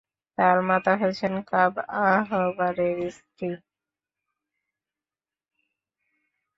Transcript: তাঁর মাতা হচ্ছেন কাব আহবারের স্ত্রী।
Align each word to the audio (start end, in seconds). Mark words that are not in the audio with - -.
তাঁর 0.37 0.57
মাতা 0.61 0.93
হচ্ছেন 0.97 1.33
কাব 1.49 1.73
আহবারের 2.03 2.97
স্ত্রী। 3.11 3.49